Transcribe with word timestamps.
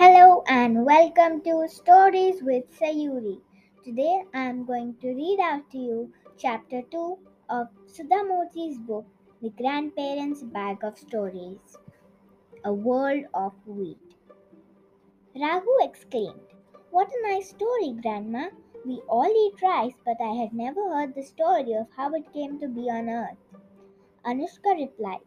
Hello 0.00 0.44
and 0.46 0.84
welcome 0.86 1.40
to 1.42 1.66
Stories 1.68 2.40
with 2.40 2.62
Sayuri. 2.78 3.40
Today 3.84 4.22
I 4.32 4.42
am 4.42 4.64
going 4.64 4.94
to 5.00 5.08
read 5.08 5.40
out 5.42 5.68
to 5.72 5.78
you 5.78 6.12
chapter 6.36 6.82
2 6.88 7.18
of 7.50 7.66
Sudha 7.88 8.22
Murty's 8.22 8.78
book 8.78 9.04
The 9.42 9.50
Grandparents' 9.60 10.44
Bag 10.44 10.84
of 10.84 10.96
Stories 10.96 11.76
A 12.64 12.72
World 12.72 13.24
of 13.34 13.54
Wheat. 13.66 13.98
Raghu 15.34 15.74
exclaimed, 15.80 16.54
What 16.92 17.10
a 17.10 17.28
nice 17.28 17.48
story, 17.48 17.96
Grandma! 18.00 18.50
We 18.86 19.02
all 19.08 19.26
eat 19.26 19.60
rice, 19.60 19.98
but 20.04 20.20
I 20.20 20.34
had 20.34 20.52
never 20.52 20.88
heard 20.94 21.16
the 21.16 21.24
story 21.24 21.74
of 21.74 21.88
how 21.96 22.14
it 22.14 22.32
came 22.32 22.60
to 22.60 22.68
be 22.68 22.82
on 22.88 23.08
earth. 23.08 23.42
Anushka 24.24 24.78
replied, 24.78 25.26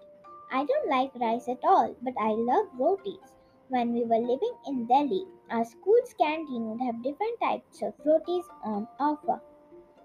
I 0.49 0.63
don't 0.63 0.89
like 0.89 1.13
rice 1.15 1.49
at 1.49 1.59
all, 1.65 1.93
but 2.01 2.13
I 2.17 2.29
love 2.29 2.67
rotis. 2.79 3.40
When 3.71 3.93
we 3.93 4.03
were 4.03 4.17
living 4.17 4.53
in 4.67 4.85
Delhi, 4.85 5.25
our 5.49 5.63
school's 5.63 6.13
canteen 6.15 6.69
would 6.69 6.81
have 6.81 7.01
different 7.01 7.39
types 7.39 7.81
of 7.81 7.93
rotis 8.03 8.45
on 8.65 8.85
offer. 8.99 9.41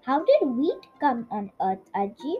How 0.05 0.23
did 0.23 0.47
wheat 0.47 0.87
come 1.01 1.27
on 1.29 1.51
earth, 1.59 1.91
Ajji? 1.93 2.37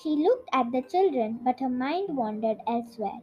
She 0.00 0.10
looked 0.10 0.48
at 0.52 0.70
the 0.70 0.82
children, 0.82 1.40
but 1.42 1.58
her 1.58 1.68
mind 1.68 2.16
wandered 2.16 2.58
elsewhere. 2.68 3.18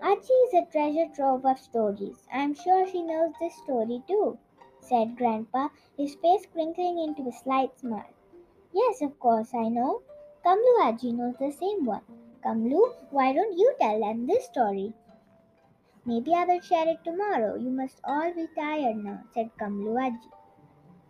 Ajji 0.00 0.36
is 0.46 0.54
a 0.54 0.66
treasure 0.70 1.08
trove 1.12 1.44
of 1.44 1.58
stories. 1.58 2.28
I 2.32 2.44
am 2.44 2.54
sure 2.54 2.86
she 2.86 3.02
knows 3.02 3.32
this 3.40 3.56
story 3.56 4.00
too, 4.06 4.38
said 4.78 5.16
Grandpa, 5.16 5.70
his 5.96 6.14
face 6.14 6.46
crinkling 6.46 7.00
into 7.00 7.28
a 7.28 7.32
slight 7.32 7.76
smile. 7.80 8.14
Yes, 8.72 9.02
of 9.02 9.18
course, 9.18 9.52
I 9.52 9.68
know. 9.68 10.02
Kamlu 10.46 10.78
Ajji 10.82 11.12
knows 11.12 11.34
the 11.38 11.50
same 11.50 11.84
one. 11.84 12.02
Kamlu, 12.42 12.94
why 13.10 13.34
don't 13.34 13.58
you 13.58 13.74
tell 13.78 14.00
them 14.00 14.26
this 14.26 14.46
story? 14.46 14.94
Maybe 16.06 16.32
I 16.32 16.46
will 16.46 16.60
share 16.62 16.88
it 16.88 17.04
tomorrow. 17.04 17.54
You 17.56 17.68
must 17.70 18.00
all 18.02 18.32
be 18.32 18.46
tired 18.56 18.96
now, 18.96 19.24
said 19.34 19.50
Kamlu 19.60 19.92
Ajji. 20.04 20.30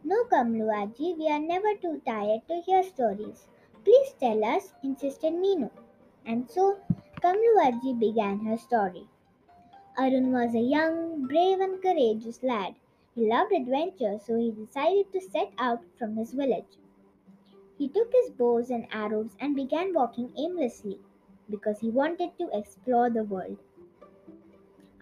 No, 0.03 0.25
Kamlu 0.25 0.67
Ajji, 0.67 1.17
we 1.17 1.29
are 1.29 1.39
never 1.39 1.77
too 1.77 2.03
tired 2.05 2.41
to 2.49 2.61
hear 2.63 2.83
stories. 2.83 3.47
Please 3.85 4.13
tell 4.19 4.45
us, 4.45 4.75
insisted 4.83 5.35
Meenu. 5.35 5.71
And 6.27 6.51
so, 6.51 6.79
Kamlu 7.23 7.55
Ajji 7.65 7.97
began 7.97 8.41
her 8.41 8.57
story. 8.57 9.07
Arun 9.97 10.33
was 10.33 10.57
a 10.57 10.59
young, 10.59 11.29
brave, 11.29 11.61
and 11.61 11.81
courageous 11.81 12.43
lad. 12.43 12.75
He 13.15 13.29
loved 13.29 13.53
adventure, 13.53 14.19
so 14.19 14.37
he 14.37 14.51
decided 14.51 15.13
to 15.13 15.21
set 15.21 15.53
out 15.59 15.85
from 15.97 16.17
his 16.17 16.33
village. 16.33 16.77
He 17.79 17.87
took 17.89 18.13
his 18.13 18.31
bows 18.31 18.69
and 18.69 18.89
arrows 18.91 19.37
and 19.39 19.55
began 19.55 19.95
walking 19.95 20.33
aimlessly 20.37 20.99
because 21.51 21.81
he 21.81 21.91
wanted 21.91 22.31
to 22.39 22.49
explore 22.53 23.11
the 23.11 23.25
world. 23.25 23.59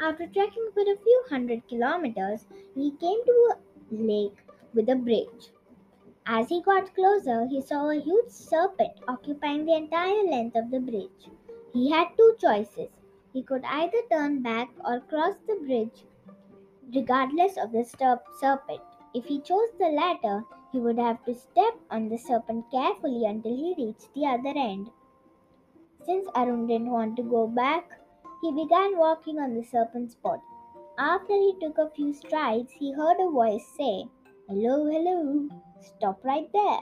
After 0.00 0.26
trekking 0.26 0.70
for 0.72 0.82
a 0.82 0.96
few 0.96 1.24
hundred 1.28 1.66
kilometers, 1.68 2.46
he 2.74 2.92
came 2.92 3.24
to 3.24 3.52
a 3.52 3.58
lake 3.90 4.36
with 4.74 4.88
a 4.88 4.94
bridge. 4.94 5.50
As 6.26 6.48
he 6.48 6.62
got 6.62 6.94
closer, 6.94 7.46
he 7.46 7.60
saw 7.60 7.88
a 7.90 8.00
huge 8.00 8.28
serpent 8.28 8.92
occupying 9.08 9.64
the 9.64 9.74
entire 9.74 10.22
length 10.24 10.56
of 10.56 10.70
the 10.70 10.78
bridge. 10.78 11.30
He 11.72 11.90
had 11.90 12.08
two 12.16 12.36
choices. 12.40 12.90
He 13.32 13.42
could 13.42 13.64
either 13.64 14.02
turn 14.10 14.42
back 14.42 14.68
or 14.84 15.00
cross 15.00 15.36
the 15.46 15.56
bridge, 15.56 16.04
regardless 16.94 17.56
of 17.56 17.72
the 17.72 17.84
serpent. 17.84 18.80
If 19.14 19.24
he 19.24 19.40
chose 19.40 19.72
the 19.78 19.88
latter, 19.88 20.44
he 20.70 20.78
would 20.78 20.98
have 20.98 21.24
to 21.24 21.34
step 21.34 21.74
on 21.90 22.08
the 22.08 22.18
serpent 22.18 22.70
carefully 22.70 23.24
until 23.24 23.56
he 23.56 23.74
reached 23.76 24.12
the 24.14 24.26
other 24.26 24.52
end. 24.54 24.90
Since 26.08 26.26
Arun 26.34 26.66
didn't 26.66 26.90
want 26.90 27.16
to 27.16 27.22
go 27.22 27.46
back, 27.46 27.84
he 28.40 28.50
began 28.50 28.96
walking 28.96 29.38
on 29.38 29.52
the 29.52 29.62
serpent's 29.62 30.14
body. 30.14 30.40
After 30.98 31.34
he 31.34 31.54
took 31.60 31.76
a 31.76 31.90
few 31.90 32.14
strides, 32.14 32.72
he 32.72 32.92
heard 32.92 33.20
a 33.20 33.28
voice 33.30 33.66
say, 33.76 34.08
Hello, 34.48 34.86
hello, 34.86 35.50
stop 35.82 36.24
right 36.24 36.50
there. 36.54 36.80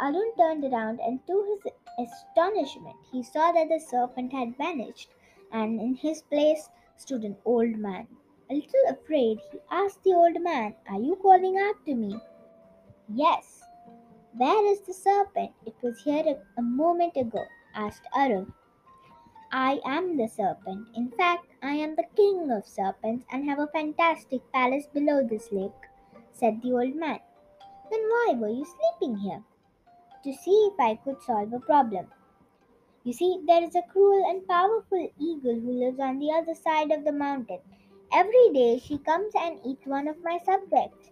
Arun 0.00 0.32
turned 0.36 0.64
around 0.64 0.98
and 1.06 1.24
to 1.28 1.36
his 1.48 1.72
astonishment, 2.04 2.96
he 3.12 3.22
saw 3.22 3.52
that 3.52 3.68
the 3.68 3.78
serpent 3.78 4.32
had 4.32 4.58
vanished 4.58 5.10
and 5.52 5.80
in 5.80 5.94
his 5.94 6.20
place 6.22 6.68
stood 6.96 7.22
an 7.22 7.36
old 7.44 7.76
man. 7.76 8.08
A 8.50 8.54
little 8.54 8.88
afraid, 8.88 9.38
he 9.52 9.60
asked 9.70 10.02
the 10.02 10.14
old 10.14 10.42
man, 10.42 10.74
Are 10.90 11.00
you 11.00 11.14
calling 11.14 11.58
after 11.58 11.94
me? 11.94 12.18
Yes. 13.08 13.62
Where 14.36 14.66
is 14.72 14.80
the 14.80 14.92
serpent? 14.92 15.52
It 15.64 15.76
was 15.80 16.02
here 16.02 16.24
a, 16.26 16.60
a 16.60 16.62
moment 16.62 17.16
ago 17.16 17.46
asked 17.74 18.06
Arun. 18.16 18.52
I 19.52 19.80
am 19.84 20.16
the 20.16 20.26
serpent. 20.26 20.88
In 20.94 21.10
fact, 21.10 21.46
I 21.62 21.74
am 21.74 21.94
the 21.94 22.06
king 22.16 22.50
of 22.50 22.66
serpents 22.66 23.24
and 23.30 23.44
have 23.48 23.58
a 23.58 23.68
fantastic 23.68 24.40
palace 24.52 24.86
below 24.92 25.26
this 25.26 25.52
lake, 25.52 25.70
said 26.32 26.60
the 26.62 26.72
old 26.72 26.96
man. 26.96 27.20
Then 27.90 28.00
why 28.00 28.34
were 28.36 28.48
you 28.48 28.64
sleeping 28.64 29.18
here? 29.18 29.42
To 30.24 30.32
see 30.32 30.70
if 30.72 30.80
I 30.80 30.96
could 30.96 31.22
solve 31.22 31.52
a 31.52 31.60
problem. 31.60 32.06
You 33.04 33.12
see, 33.12 33.42
there 33.46 33.62
is 33.62 33.74
a 33.74 33.82
cruel 33.82 34.24
and 34.28 34.48
powerful 34.48 35.12
eagle 35.18 35.60
who 35.60 35.84
lives 35.84 36.00
on 36.00 36.18
the 36.18 36.32
other 36.32 36.54
side 36.54 36.90
of 36.90 37.04
the 37.04 37.12
mountain. 37.12 37.60
Every 38.12 38.50
day 38.52 38.78
she 38.78 38.98
comes 38.98 39.34
and 39.34 39.60
eats 39.64 39.86
one 39.86 40.08
of 40.08 40.22
my 40.24 40.38
subjects. 40.44 41.10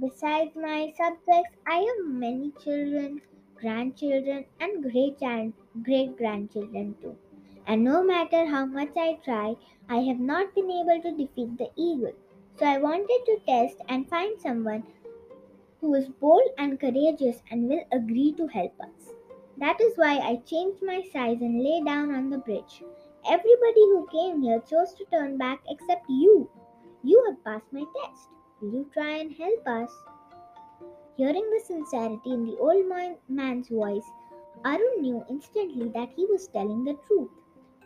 Besides 0.00 0.56
my 0.56 0.92
subjects, 0.96 1.56
I 1.66 1.76
have 1.76 2.06
many 2.06 2.52
children 2.62 3.20
grandchildren, 3.60 4.44
and 4.58 4.82
great 4.82 5.18
great 5.82 6.16
grandchildren 6.16 6.94
too. 7.00 7.16
And 7.66 7.84
no 7.84 8.02
matter 8.02 8.46
how 8.46 8.66
much 8.66 8.96
I 8.96 9.18
try, 9.24 9.56
I 9.88 9.98
have 9.98 10.18
not 10.18 10.54
been 10.54 10.70
able 10.70 11.00
to 11.02 11.16
defeat 11.16 11.58
the 11.58 11.70
eagle. 11.76 12.14
So 12.58 12.66
I 12.66 12.78
wanted 12.78 13.20
to 13.26 13.38
test 13.46 13.76
and 13.88 14.08
find 14.08 14.40
someone 14.40 14.84
who 15.80 15.94
is 15.94 16.08
bold 16.08 16.50
and 16.58 16.78
courageous 16.78 17.42
and 17.50 17.68
will 17.68 17.84
agree 17.92 18.32
to 18.32 18.46
help 18.46 18.78
us. 18.80 19.12
That 19.56 19.80
is 19.80 19.92
why 19.96 20.18
I 20.18 20.36
changed 20.46 20.82
my 20.82 21.02
size 21.12 21.40
and 21.40 21.62
lay 21.62 21.82
down 21.82 22.14
on 22.14 22.30
the 22.30 22.38
bridge. 22.38 22.82
Everybody 23.26 23.84
who 23.92 24.08
came 24.10 24.42
here 24.42 24.60
chose 24.60 24.94
to 24.94 25.04
turn 25.06 25.36
back 25.38 25.60
except 25.68 26.04
you. 26.08 26.48
You 27.02 27.24
have 27.28 27.44
passed 27.44 27.72
my 27.72 27.84
test. 28.02 28.28
Will 28.60 28.72
you 28.72 28.90
try 28.92 29.18
and 29.18 29.32
help 29.32 29.66
us? 29.66 29.90
Hearing 31.20 31.50
the 31.50 31.60
sincerity 31.60 32.32
in 32.32 32.46
the 32.46 32.56
old 32.56 32.86
man's 33.28 33.68
voice, 33.68 34.10
Arun 34.64 35.02
knew 35.02 35.22
instantly 35.28 35.90
that 35.90 36.08
he 36.16 36.24
was 36.24 36.48
telling 36.48 36.82
the 36.82 36.94
truth. 37.06 37.28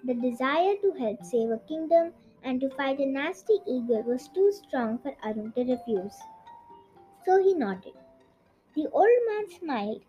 The 0.05 0.15
desire 0.15 0.77
to 0.77 0.93
help 0.93 1.25
save 1.25 1.51
a 1.51 1.59
kingdom 1.67 2.13
and 2.45 2.61
to 2.61 2.71
fight 2.71 3.01
a 3.01 3.07
nasty 3.07 3.59
eagle 3.67 4.05
was 4.05 4.29
too 4.29 4.53
strong 4.53 4.99
for 4.99 5.17
Arun 5.25 5.51
to 5.57 5.65
refuse. 5.65 6.17
So 7.25 7.43
he 7.43 7.55
nodded. 7.55 7.95
The 8.77 8.89
old 8.93 9.19
man 9.27 9.51
smiled, 9.51 10.03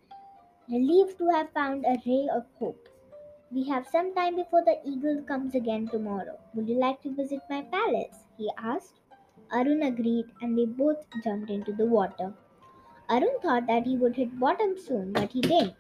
relieved 0.69 1.17
to 1.17 1.27
have 1.29 1.49
found 1.49 1.83
a 1.83 1.99
ray 2.05 2.29
of 2.31 2.45
hope. 2.59 2.87
We 3.49 3.63
have 3.69 3.87
some 3.87 4.13
time 4.13 4.35
before 4.35 4.63
the 4.63 4.79
eagle 4.85 5.23
comes 5.23 5.55
again 5.55 5.87
tomorrow. 5.87 6.37
Would 6.53 6.69
you 6.69 6.77
like 6.77 7.01
to 7.01 7.15
visit 7.15 7.41
my 7.49 7.63
palace? 7.63 8.25
he 8.37 8.51
asked. 8.59 8.99
Arun 9.51 9.81
agreed 9.81 10.25
and 10.43 10.55
they 10.55 10.65
both 10.65 11.07
jumped 11.23 11.49
into 11.49 11.73
the 11.73 11.87
water. 11.87 12.31
Arun 13.09 13.39
thought 13.41 13.67
that 13.67 13.85
he 13.85 13.97
would 13.97 14.15
hit 14.15 14.39
bottom 14.39 14.77
soon, 14.77 15.13
but 15.13 15.31
he 15.31 15.41
didn't. 15.41 15.75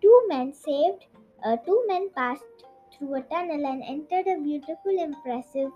Two 0.00 0.24
men 0.28 0.52
saved, 0.52 1.06
uh, 1.44 1.56
two 1.56 1.84
men 1.86 2.10
passed 2.10 2.44
through 2.92 3.14
a 3.14 3.22
tunnel 3.22 3.66
and 3.66 3.82
entered 3.82 4.26
a 4.26 4.40
beautiful, 4.40 4.98
impressive 4.98 5.70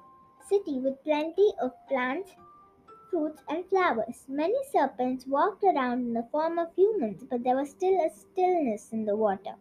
city 0.48 0.78
with 0.78 1.02
plenty 1.04 1.52
of 1.60 1.72
plants, 1.88 2.34
fruits, 3.10 3.42
and 3.48 3.66
flowers. 3.66 4.24
Many 4.28 4.58
serpents 4.72 5.26
walked 5.26 5.64
around 5.64 6.00
in 6.00 6.14
the 6.14 6.26
form 6.32 6.58
of 6.58 6.74
humans, 6.74 7.24
but 7.28 7.42
there 7.44 7.56
was 7.56 7.70
still 7.70 8.00
a 8.00 8.10
stillness 8.10 8.92
in 8.92 9.04
the 9.04 9.16
water. 9.16 9.54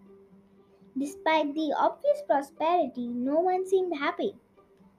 Despite 0.98 1.54
the 1.54 1.74
obvious 1.78 2.22
prosperity, 2.26 3.08
no 3.08 3.40
one 3.40 3.68
seemed 3.68 3.98
happy. 3.98 4.36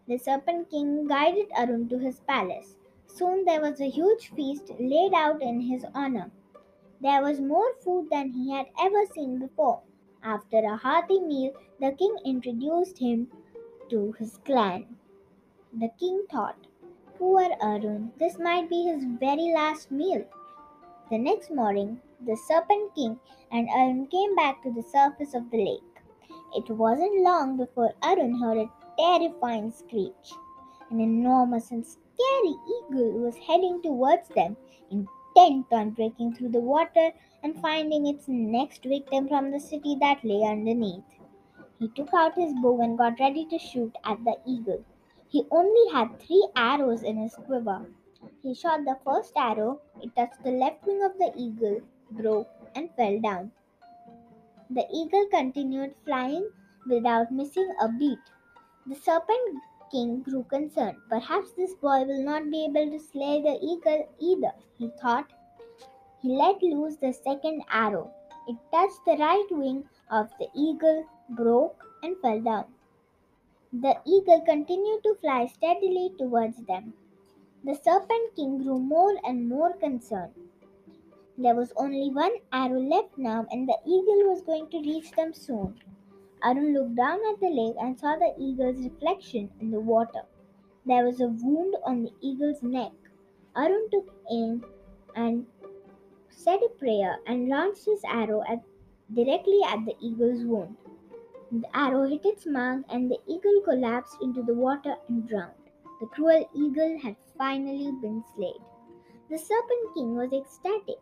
The 0.09 0.19
Serpent 0.19 0.71
King 0.71 1.07
guided 1.07 1.49
Arun 1.57 1.89
to 1.89 1.99
his 1.99 2.21
palace. 2.21 2.77
Soon 3.17 3.47
there 3.47 3.63
was 3.63 3.81
a 3.81 3.89
huge 3.89 4.31
feast 4.35 4.71
laid 4.79 5.15
out 5.15 5.41
in 5.41 5.59
his 5.59 5.87
honor. 5.95 6.31
There 7.01 7.23
was 7.23 7.41
more 7.41 7.75
food 7.83 8.11
than 8.11 8.31
he 8.31 8.51
had 8.51 8.67
ever 8.79 9.07
seen 9.07 9.39
before. 9.39 9.81
After 10.23 10.59
a 10.59 10.77
hearty 10.77 11.21
meal, 11.21 11.55
the 11.81 11.93
king 11.93 12.15
introduced 12.27 12.99
him 12.99 13.29
to 13.89 14.13
his 14.19 14.37
clan. 14.45 14.97
The 15.73 15.89
king 15.99 16.27
thought, 16.31 16.67
Poor 17.17 17.49
Arun, 17.63 18.13
this 18.19 18.39
might 18.39 18.69
be 18.69 18.83
his 18.85 19.03
very 19.05 19.51
last 19.55 19.91
meal. 19.91 20.27
The 21.11 21.17
next 21.17 21.51
morning, 21.51 22.03
the 22.21 22.37
Serpent 22.37 22.95
King 22.95 23.19
and 23.51 23.67
Arun 23.71 24.09
came 24.09 24.37
back 24.37 24.63
to 24.63 24.71
the 24.71 24.83
surface 24.83 25.33
of 25.33 25.51
the 25.51 25.65
lake. 25.65 26.03
It 26.55 26.69
wasn't 26.69 27.23
long 27.23 27.57
before 27.57 27.95
Arun 28.03 28.39
heard 28.43 28.59
a 28.59 28.71
terrifying 28.99 29.71
screech. 29.71 30.35
An 30.91 31.01
enormous 31.01 31.71
and 31.71 31.87
scary 32.17 32.55
eagle 32.77 33.13
was 33.21 33.37
heading 33.37 33.83
towards 33.83 34.29
them, 34.31 34.57
intent 34.91 35.67
on 35.71 35.91
breaking 35.91 36.35
through 36.35 36.49
the 36.49 36.61
water 36.61 37.11
and 37.43 37.61
finding 37.61 38.07
its 38.07 38.27
next 38.27 38.85
victim 38.85 39.29
from 39.29 39.51
the 39.51 39.61
city 39.61 39.97
that 40.01 40.25
lay 40.25 40.43
underneath. 40.43 41.05
He 41.79 41.89
took 41.89 42.15
out 42.15 42.35
his 42.35 42.55
bow 42.55 42.81
and 42.81 42.97
got 42.97 43.21
ready 43.21 43.45
to 43.47 43.59
shoot 43.59 43.95
at 44.05 44.25
the 44.25 44.37
eagle. 44.47 44.83
He 45.29 45.45
only 45.51 45.93
had 45.93 46.19
three 46.19 46.49
arrows 46.57 47.03
in 47.03 47.19
his 47.19 47.35
quiver. 47.35 47.85
He 48.43 48.55
shot 48.55 48.85
the 48.85 48.97
first 49.05 49.33
arrow, 49.37 49.81
it 50.03 50.17
touched 50.17 50.43
the 50.43 50.53
left 50.53 50.87
wing 50.87 51.03
of 51.03 51.19
the 51.19 51.33
eagle, 51.37 51.81
broke, 52.13 52.49
and 52.75 52.91
fell 52.97 53.21
down. 53.21 53.53
The 54.71 54.87
eagle 54.91 55.27
continued 55.31 55.95
flying 56.05 56.49
without 56.89 57.31
missing 57.31 57.71
a 57.81 57.89
beat. 57.89 58.19
The 58.87 58.95
serpent 58.95 59.61
king 59.91 60.23
grew 60.23 60.45
concerned. 60.45 60.97
Perhaps 61.09 61.53
this 61.53 61.75
boy 61.75 62.05
will 62.05 62.23
not 62.25 62.51
be 62.51 62.65
able 62.65 62.91
to 62.91 62.99
slay 62.99 63.43
the 63.43 63.59
eagle 63.63 64.09
either, 64.19 64.53
he 64.79 64.91
thought. 65.01 65.31
He 66.23 66.37
let 66.37 66.63
loose 66.63 66.97
the 66.97 67.13
second 67.13 67.63
arrow. 67.71 68.11
It 68.49 68.57
touched 68.73 69.05
the 69.05 69.17
right 69.17 69.47
wing 69.51 69.85
of 70.11 70.31
the 70.39 70.49
eagle, 70.55 71.05
broke, 71.31 71.83
and 72.03 72.17
fell 72.19 72.41
down. 72.41 72.65
The 73.73 73.97
eagle 74.07 74.41
continued 74.43 75.03
to 75.03 75.17
fly 75.21 75.47
steadily 75.47 76.13
towards 76.19 76.57
them. 76.67 76.95
The 77.65 77.75
serpent 77.75 78.37
king 78.37 78.63
grew 78.63 78.79
more 78.79 79.17
and 79.25 79.49
more 79.49 79.73
concerned. 79.75 80.35
There 81.37 81.55
was 81.55 81.73
only 81.77 82.11
one 82.11 82.33
arrow 82.53 82.81
left 82.81 83.19
now, 83.19 83.47
and 83.51 83.69
the 83.69 83.79
eagle 83.85 84.31
was 84.31 84.43
going 84.43 84.69
to 84.71 84.79
reach 84.79 85.11
them 85.13 85.35
soon. 85.35 85.79
Arun 86.47 86.75
looked 86.75 86.95
down 86.95 87.19
at 87.33 87.41
the 87.41 87.49
lake 87.49 87.75
and 87.81 87.99
saw 87.99 88.15
the 88.15 88.33
eagle's 88.39 88.79
reflection 88.79 89.51
in 89.61 89.73
the 89.73 89.81
water. 89.81 90.23
There 90.85 91.05
was 91.05 91.21
a 91.21 91.27
wound 91.27 91.75
on 91.85 92.05
the 92.05 92.13
eagle's 92.21 92.63
neck. 92.63 92.93
Arun 93.57 93.89
took 93.91 94.15
aim 94.31 94.65
and 95.17 95.45
said 96.29 96.61
a 96.65 96.69
prayer 96.79 97.17
and 97.27 97.49
launched 97.49 97.87
his 97.87 98.01
arrow 98.05 98.43
at, 98.49 98.63
directly 99.13 99.61
at 99.67 99.85
the 99.87 99.97
eagle's 100.01 100.45
wound. 100.45 100.77
The 101.51 101.77
arrow 101.77 102.07
hit 102.07 102.25
its 102.25 102.47
mark 102.47 102.85
and 102.91 103.11
the 103.11 103.19
eagle 103.27 103.61
collapsed 103.65 104.19
into 104.23 104.45
the 104.45 104.55
water 104.55 104.95
and 105.09 105.27
drowned. 105.27 105.67
The 106.01 106.07
cruel 106.07 106.49
eagle 106.55 106.97
had 107.03 107.17
finally 107.37 107.91
been 108.01 108.23
slain. 108.37 108.61
The 109.31 109.39
serpent 109.39 109.95
king 109.95 110.15
was 110.15 110.33
ecstatic. 110.33 111.01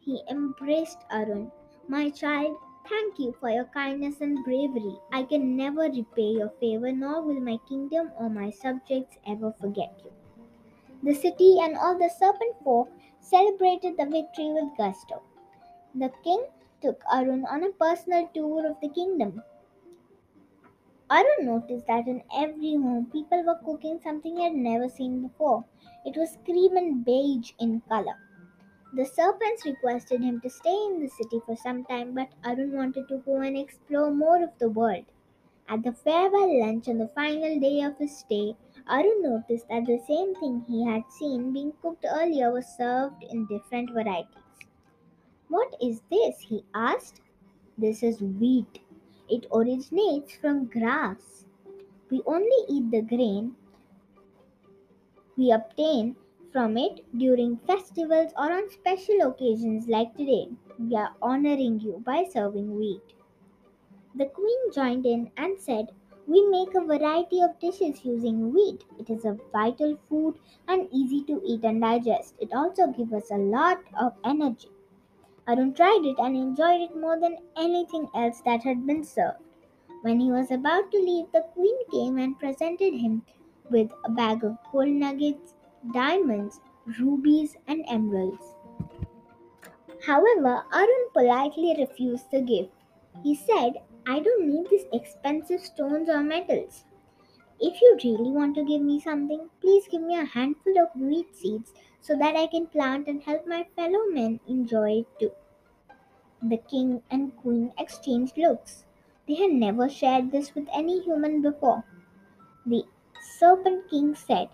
He 0.00 0.22
embraced 0.30 1.04
Arun. 1.10 1.52
My 1.86 2.08
child, 2.08 2.56
thank 2.88 3.18
you 3.18 3.34
for 3.40 3.50
your 3.50 3.64
kindness 3.66 4.20
and 4.20 4.44
bravery. 4.44 4.96
I 5.12 5.24
can 5.24 5.56
never 5.56 5.82
repay 5.82 6.30
your 6.32 6.50
favor, 6.60 6.92
nor 6.92 7.22
will 7.22 7.40
my 7.40 7.58
kingdom 7.68 8.12
or 8.18 8.28
my 8.30 8.50
subjects 8.50 9.18
ever 9.26 9.52
forget 9.52 10.00
you. 10.04 10.12
The 11.02 11.14
city 11.14 11.58
and 11.60 11.76
all 11.76 11.98
the 11.98 12.08
serpent 12.08 12.56
folk 12.64 12.88
celebrated 13.20 13.96
the 13.96 14.06
victory 14.06 14.52
with 14.52 14.76
gusto. 14.76 15.22
The 15.94 16.10
king 16.24 16.46
took 16.82 17.02
Arun 17.12 17.46
on 17.46 17.64
a 17.64 17.70
personal 17.72 18.28
tour 18.34 18.66
of 18.66 18.80
the 18.80 18.88
kingdom. 18.88 19.42
Arun 21.10 21.46
noticed 21.46 21.86
that 21.86 22.08
in 22.08 22.22
every 22.34 22.74
home 22.74 23.06
people 23.06 23.42
were 23.44 23.60
cooking 23.64 24.00
something 24.00 24.36
he 24.36 24.44
had 24.44 24.54
never 24.54 24.88
seen 24.88 25.22
before. 25.22 25.64
It 26.04 26.16
was 26.16 26.38
cream 26.44 26.76
and 26.76 27.04
beige 27.04 27.52
in 27.58 27.80
color. 27.88 28.18
The 28.92 29.04
serpents 29.04 29.64
requested 29.64 30.22
him 30.22 30.40
to 30.40 30.50
stay 30.50 30.74
in 30.86 31.00
the 31.00 31.08
city 31.08 31.40
for 31.44 31.56
some 31.56 31.84
time, 31.84 32.14
but 32.14 32.28
Arun 32.44 32.72
wanted 32.72 33.08
to 33.08 33.18
go 33.18 33.40
and 33.40 33.56
explore 33.56 34.10
more 34.10 34.42
of 34.42 34.56
the 34.58 34.68
world. 34.68 35.04
At 35.68 35.82
the 35.82 35.92
farewell 35.92 36.60
lunch 36.60 36.88
on 36.88 36.98
the 36.98 37.08
final 37.08 37.58
day 37.60 37.82
of 37.82 37.98
his 37.98 38.16
stay, 38.16 38.56
Arun 38.88 39.22
noticed 39.22 39.68
that 39.68 39.86
the 39.86 39.98
same 40.06 40.34
thing 40.36 40.64
he 40.68 40.84
had 40.84 41.02
seen 41.10 41.52
being 41.52 41.72
cooked 41.82 42.06
earlier 42.08 42.52
was 42.52 42.66
served 42.76 43.22
in 43.24 43.46
different 43.46 43.90
varieties. 43.90 44.42
What 45.48 45.74
is 45.82 46.00
this? 46.10 46.40
he 46.40 46.64
asked. 46.74 47.20
This 47.76 48.02
is 48.02 48.20
wheat. 48.20 48.80
It 49.28 49.46
originates 49.52 50.36
from 50.36 50.66
grass. 50.66 51.44
We 52.10 52.22
only 52.26 52.64
eat 52.68 52.90
the 52.90 53.02
grain 53.02 53.56
we 55.36 55.52
obtain 55.52 56.16
from 56.56 56.78
it 56.78 57.04
during 57.18 57.58
festivals 57.66 58.32
or 58.38 58.50
on 58.50 58.70
special 58.70 59.20
occasions 59.20 59.88
like 59.88 60.16
today. 60.16 60.48
We 60.78 60.96
are 60.96 61.14
honoring 61.20 61.80
you 61.80 62.02
by 62.06 62.24
serving 62.32 62.78
wheat. 62.78 63.12
The 64.14 64.24
queen 64.24 64.72
joined 64.72 65.04
in 65.04 65.30
and 65.36 65.60
said, 65.60 65.92
We 66.26 66.46
make 66.46 66.74
a 66.74 66.80
variety 66.80 67.42
of 67.42 67.58
dishes 67.58 68.06
using 68.06 68.54
wheat. 68.54 68.86
It 68.98 69.10
is 69.10 69.26
a 69.26 69.38
vital 69.52 69.98
food 70.08 70.38
and 70.66 70.88
easy 70.90 71.22
to 71.24 71.42
eat 71.44 71.62
and 71.62 71.82
digest. 71.82 72.36
It 72.40 72.54
also 72.54 72.86
gives 72.86 73.12
us 73.12 73.30
a 73.30 73.36
lot 73.36 73.82
of 74.00 74.14
energy. 74.24 74.70
Arun 75.46 75.74
tried 75.74 76.06
it 76.06 76.18
and 76.18 76.34
enjoyed 76.38 76.80
it 76.80 76.96
more 76.96 77.20
than 77.20 77.36
anything 77.58 78.08
else 78.14 78.40
that 78.46 78.62
had 78.62 78.86
been 78.86 79.04
served. 79.04 79.42
When 80.00 80.20
he 80.20 80.32
was 80.32 80.50
about 80.50 80.90
to 80.92 80.98
leave, 80.98 81.30
the 81.32 81.46
queen 81.52 81.76
came 81.92 82.16
and 82.16 82.38
presented 82.38 82.94
him 82.94 83.26
with 83.70 83.92
a 84.06 84.10
bag 84.10 84.42
of 84.42 84.56
gold 84.72 84.88
nuggets 84.88 85.55
diamonds, 85.92 86.60
rubies, 86.98 87.56
and 87.66 87.84
emeralds. 87.88 88.54
However, 90.06 90.64
Arun 90.72 91.10
politely 91.12 91.74
refused 91.78 92.30
the 92.30 92.40
gift. 92.40 92.72
He 93.22 93.34
said, 93.34 93.82
I 94.06 94.20
don't 94.20 94.46
need 94.46 94.70
these 94.70 94.86
expensive 94.92 95.60
stones 95.60 96.08
or 96.08 96.22
metals. 96.22 96.84
If 97.60 97.80
you 97.80 97.98
really 98.04 98.30
want 98.30 98.54
to 98.56 98.64
give 98.64 98.82
me 98.82 99.00
something, 99.00 99.50
please 99.60 99.88
give 99.88 100.02
me 100.02 100.16
a 100.16 100.24
handful 100.24 100.78
of 100.78 100.94
wheat 100.94 101.34
seeds 101.34 101.72
so 102.00 102.16
that 102.16 102.36
I 102.36 102.46
can 102.46 102.66
plant 102.66 103.08
and 103.08 103.22
help 103.22 103.46
my 103.46 103.64
fellow 103.74 104.06
men 104.10 104.40
enjoy 104.46 104.98
it 105.00 105.06
too. 105.18 105.32
The 106.42 106.58
king 106.58 107.02
and 107.10 107.36
queen 107.36 107.72
exchanged 107.78 108.38
looks. 108.38 108.84
They 109.26 109.34
had 109.34 109.52
never 109.52 109.88
shared 109.88 110.30
this 110.30 110.54
with 110.54 110.68
any 110.72 111.00
human 111.00 111.42
before. 111.42 111.84
The 112.64 112.84
serpent 113.20 113.90
king 113.90 114.14
said, 114.14 114.50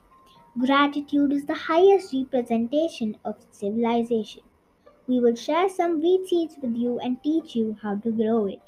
Gratitude 0.59 1.33
is 1.33 1.47
the 1.47 1.55
highest 1.55 2.13
representation 2.13 3.17
of 3.25 3.47
civilization. 3.51 4.43
We 5.07 5.19
will 5.19 5.35
share 5.35 5.71
some 5.71 6.03
wheat 6.03 6.27
seeds 6.27 6.59
with 6.61 6.77
you 6.77 6.99
and 6.99 7.23
teach 7.23 7.57
you 7.57 7.79
how 7.81 7.97
to 7.97 8.11
grow 8.11 8.45
it. 8.45 8.61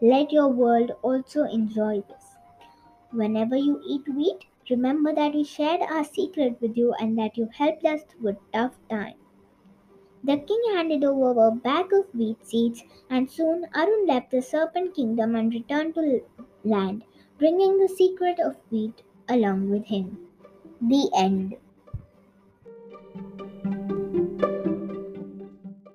Let 0.00 0.30
your 0.30 0.46
world 0.46 0.92
also 1.02 1.42
enjoy 1.42 2.02
this. 2.02 2.36
Whenever 3.10 3.56
you 3.56 3.82
eat 3.84 4.08
wheat, 4.08 4.44
remember 4.70 5.12
that 5.12 5.34
we 5.34 5.42
shared 5.42 5.80
our 5.80 6.04
secret 6.04 6.60
with 6.60 6.76
you 6.76 6.94
and 7.00 7.18
that 7.18 7.36
you 7.36 7.48
helped 7.52 7.84
us 7.84 8.02
through 8.04 8.28
a 8.28 8.36
tough 8.52 8.78
time. 8.88 9.16
The 10.22 10.36
king 10.36 10.62
handed 10.74 11.02
over 11.02 11.48
a 11.48 11.50
bag 11.50 11.92
of 11.92 12.14
wheat 12.14 12.46
seeds, 12.46 12.84
and 13.10 13.28
soon 13.28 13.66
Arun 13.74 14.06
left 14.06 14.30
the 14.30 14.42
serpent 14.42 14.94
kingdom 14.94 15.34
and 15.34 15.52
returned 15.52 15.96
to 15.96 16.20
land, 16.62 17.02
bringing 17.36 17.78
the 17.78 17.88
secret 17.88 18.38
of 18.38 18.56
wheat 18.70 19.02
along 19.28 19.70
with 19.70 19.86
him. 19.86 20.25
The 20.80 21.10
end. 21.14 21.56